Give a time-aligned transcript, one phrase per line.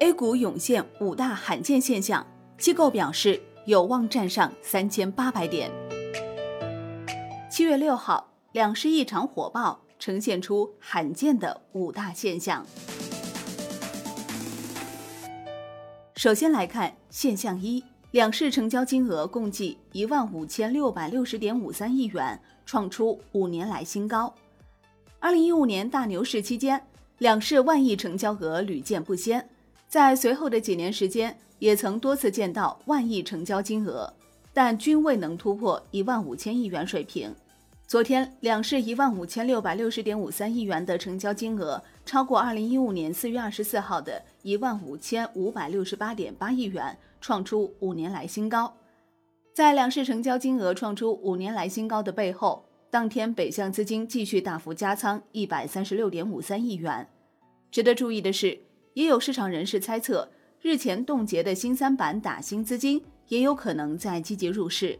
[0.00, 5.70] A 股涌现五大罕见现象，机构表示有望站上三千八百点。
[7.50, 12.64] 七月六号，两市异常火爆，呈现出罕见的五大现象。
[16.16, 24.32] 首先来看现象一，两市成交金额共计一万五千六百六十点五三亿元，创出五年来新高。
[25.18, 26.82] 二零一五年大牛市期间，
[27.18, 29.46] 两市万亿成交额屡见不鲜，
[29.90, 34.08] 在随后的几年时间，也曾多次见到万亿成交金额，
[34.54, 37.34] 但均未能突破一万五千亿元水平。
[37.88, 48.72] 昨天，两市一万五千六百六十点五三亿元的成交金额，超过二零一五年四月二十四号的一万五千五百六十八点八亿元，创出五年来新高。
[49.52, 57.08] 在两市成交金额创出五年来新高的背后，当天，北向资金继续大幅加仓一百三十六点五三亿元。
[57.72, 58.56] 值得注意的是，
[58.94, 60.28] 也有市场人士猜测，
[60.60, 64.98] 日前冻结的新三板打新资金也有可能在积极入市。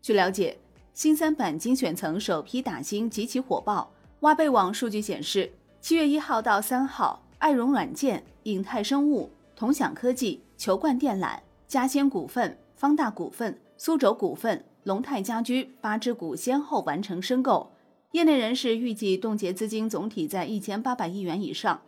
[0.00, 0.56] 据了解，
[0.92, 3.90] 新三板精选层首批打新极其火爆。
[4.20, 14.64] 挖贝网数据显示，七月一号到三号，爱融软件、影泰生物、同享科技、球冠电缆、嘉先股份、方大股份、苏州股份。
[14.84, 17.72] 龙泰家居八只股先后完成申购，
[18.12, 21.80] 业内人士预计冻结资金总体在一千八百亿元以上。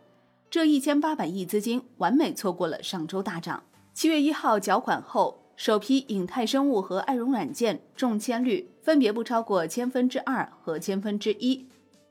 [0.49, 3.61] 这一千八百亿资金完美错过了上周大涨。
[3.93, 11.65] 七月一号缴款后，首批影泰生物和爱融软件中签率分别不超过千分之二和千分之一。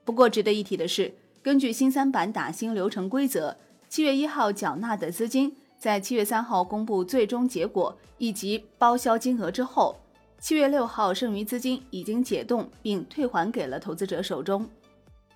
[0.05, 3.57] 不过值得一提的是，根据新三板打新流程规则，
[3.89, 9.97] 七月一号缴纳的资金在七月三号公布最终结果以及包销金额之后。
[10.39, 14.69] 七月六号，剩余资金已经解冻并退还给了投资者手中。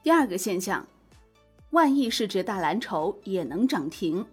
[0.03, 0.85] 第二个现象，
[1.71, 4.25] 万亿市值大蓝筹也能涨停。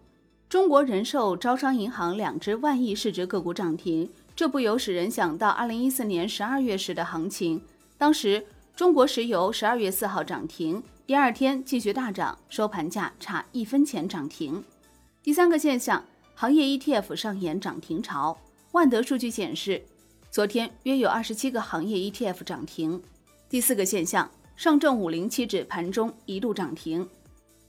[0.48, 7.62] 中国人寿、招商银行两只万亿市值个股涨停，这不由使人想到二零一四年十二月时的行情。
[7.96, 14.64] 当时中国石油十二月四号涨停，第二天继续大涨，收盘价差一分钱涨停。
[15.22, 16.04] 第三个现象，
[16.34, 18.36] 行业 ETF 上演涨停潮。
[18.72, 19.82] 万德数据显示。
[20.30, 23.02] 昨天约有二十七个行业 ETF 涨停。
[23.48, 27.08] 第四个现象，上证五零期指盘中一度涨停。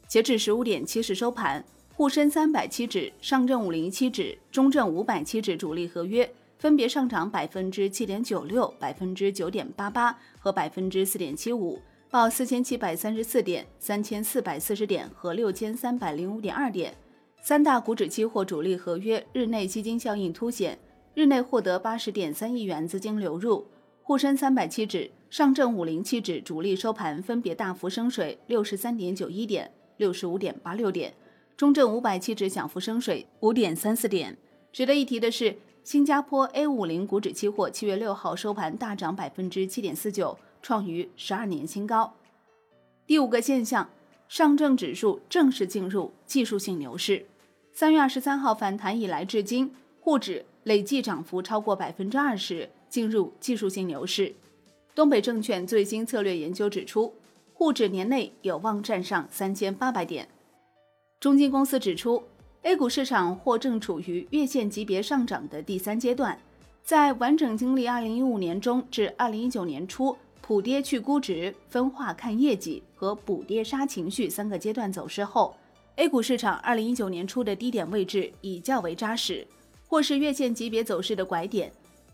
[0.10, 6.28] 截至十五点七十收盘，沪深三百期指、上证五零期指、中证五百期指主力合约
[6.58, 16.92] 分别上涨百分之七点九六、百分之九点八八和百分之四点七五，报四千七百三十四点、三千四百四十点和六千三百零五点二点。
[17.44, 20.80] 三大股指期货主力合约日内基金效应凸显。
[21.14, 23.64] 日内获得八十点三亿元资金流入，
[24.02, 31.14] 沪深三百期指、上证五零期指主力收盘分别大幅升水六十三点九一点、六十五点八六点，
[31.58, 34.38] 中证五百期指小幅升水五点三四点。
[34.72, 42.14] 值得一提的是，新加坡 A 五零股指期货七月六号收盘大涨百分之七点四九，创于十二年新高。
[43.06, 43.90] 第五个现象，
[44.30, 47.26] 上证指数正式进入技术性牛市。
[47.74, 50.46] 三月二十三号反弹以来至今，沪指。
[50.64, 54.36] 累计涨幅超过百分之二十，进入技术性牛市。
[54.94, 57.16] 东北证券最新策略研究指出，
[57.60, 60.26] 沪指年内有望站上三千八百点。
[61.20, 62.24] 中金公司指出
[62.62, 66.40] ，A 股市场或正处于月线级别上涨的第三阶段，
[66.84, 75.54] 在完整经历二零一五年中至二零一九年初普跌去估值、分化看业绩和补跌杀情绪三个阶段走势后
[75.98, 79.46] ，A 股市场二零一九年初的低点位置已较为扎实。
[79.86, 81.70] 或是月线级别走势的拐点，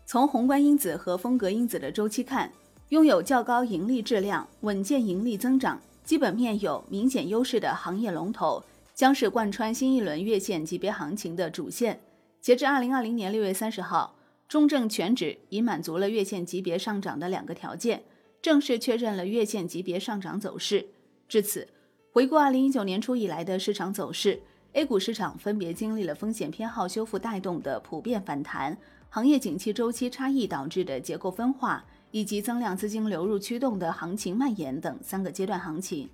[0.06, 2.50] 从宏观因子和风格因子的周期看，
[2.90, 8.62] 拥有较高盈利质量、稳健盈利增长、基本面有明显优势的行业龙头，
[8.94, 12.00] 将是贯穿新一轮月线级别行情的主线。
[12.40, 14.14] 截至二零二零年六月三十号，
[14.46, 18.04] 中证全指已满足了月线级别上涨的两个条件，
[18.40, 20.86] 正式确认了月线级别上涨走势。
[21.26, 21.66] 至此，
[22.12, 24.40] 回顾二零一九年初以来的市场走势。
[24.74, 28.76] A 股市场分别经历了风险偏好修复带动的普遍反弹、
[29.16, 36.06] 行业景气周期差异导致的结构分化，以及增量资金流入驱动的行情蔓延等三个阶段行情。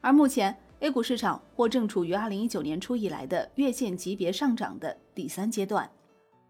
[0.00, 5.90] 而目前 A 股市场或正处于2019年初以来的月线级别上涨的第三阶段。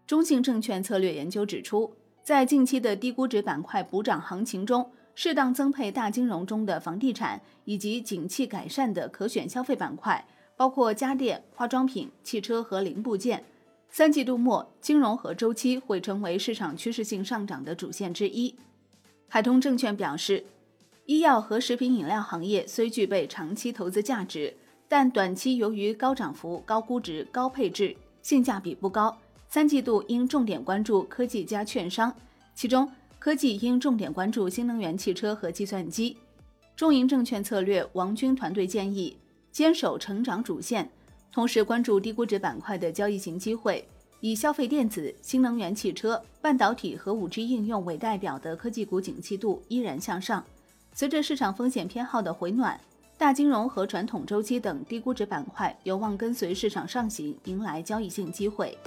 [0.07, 10.25] 中信证券策略研究指出，在近期的低估值板块补涨行情中，适当增配大金融中的房地产以及景气改善的可选消费板块。
[10.55, 13.43] 包括家电、化妆品、汽车和零部件。
[13.93, 18.55] 三季度末，金融和周期会成为市场趋势性上涨的主线之一。
[19.27, 20.45] 海通证券表示，
[21.05, 24.55] 医药和食品饮料行业虽具备长期投资价值，
[24.87, 29.17] 但短期由于高涨幅、高估值、高配置，性价比不高。
[29.49, 32.15] 三季度应重点关注科技加券商，
[32.55, 32.89] 其中
[33.19, 36.15] 科技应重点关注新能源汽车和计算机。
[36.77, 39.17] 中银证券策略王军团队建议
[39.51, 40.89] 坚守成长主线，
[41.33, 43.87] 同时关注低估值板块的交易型机会，
[44.19, 50.43] 以消费电子、新能源汽车、半导体和五 G 应用为代表的科技股景气度依然向上。
[50.93, 52.77] 随着市场风险偏好的回暖，
[53.17, 58.77] 大金融和传统周期等低估值板块有望跟随市场上行，迎来交易性机会。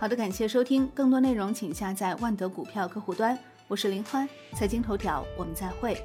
[0.00, 3.38] 好的，感谢收听，更多内容请下载万德股票客户端。
[3.68, 5.96] 我是林欢，财经头条，我们再会。